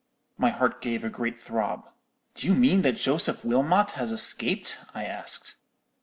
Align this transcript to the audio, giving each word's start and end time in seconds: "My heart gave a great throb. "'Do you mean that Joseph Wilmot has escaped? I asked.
"My 0.35 0.49
heart 0.49 0.81
gave 0.81 1.03
a 1.03 1.11
great 1.11 1.39
throb. 1.39 1.87
"'Do 2.33 2.47
you 2.47 2.55
mean 2.55 2.81
that 2.81 2.93
Joseph 2.97 3.45
Wilmot 3.45 3.91
has 3.91 4.11
escaped? 4.11 4.79
I 4.95 5.03
asked. 5.05 5.57